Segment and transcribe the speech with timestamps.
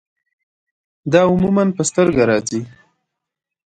[1.11, 2.61] دا عموماً پۀ سترګه راځي